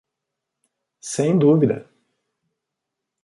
[1.13, 1.77] Sem dúvida.